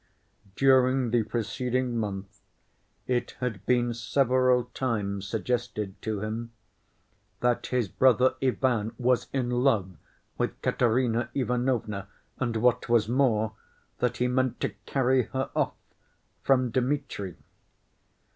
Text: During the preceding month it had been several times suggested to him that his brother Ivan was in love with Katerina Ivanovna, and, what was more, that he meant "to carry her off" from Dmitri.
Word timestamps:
During 0.55 1.11
the 1.11 1.21
preceding 1.21 1.95
month 1.95 2.41
it 3.05 3.35
had 3.39 3.63
been 3.67 3.93
several 3.93 4.63
times 4.73 5.27
suggested 5.27 6.01
to 6.01 6.21
him 6.21 6.53
that 7.41 7.67
his 7.67 7.87
brother 7.87 8.33
Ivan 8.41 8.95
was 8.97 9.27
in 9.31 9.51
love 9.51 9.91
with 10.39 10.59
Katerina 10.63 11.29
Ivanovna, 11.35 12.07
and, 12.39 12.55
what 12.57 12.89
was 12.89 13.07
more, 13.07 13.53
that 13.99 14.17
he 14.17 14.27
meant 14.27 14.59
"to 14.61 14.69
carry 14.87 15.25
her 15.33 15.51
off" 15.55 15.75
from 16.41 16.71
Dmitri. 16.71 17.35